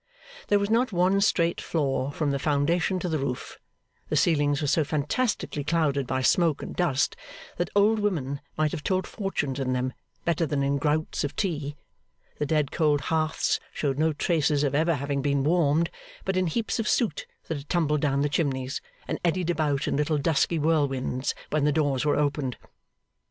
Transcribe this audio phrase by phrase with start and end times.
[0.47, 3.59] There was not one straight floor from the foundation to the roof;
[4.09, 7.15] the ceilings were so fantastically clouded by smoke and dust,
[7.57, 9.93] that old women might have told fortunes in them
[10.25, 11.75] better than in grouts of tea;
[12.39, 15.91] the dead cold hearths showed no traces of having ever been warmed
[16.25, 19.95] but in heaps of soot that had tumbled down the chimneys, and eddied about in
[19.97, 22.57] little dusky whirlwinds when the doors were opened.